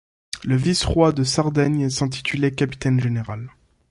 Le 0.43 0.55
vice-roi 0.55 1.11
de 1.11 1.23
Sardaigne 1.23 1.87
s'intitulait 1.91 2.49
capitaine 2.49 2.99
général. 2.99 3.51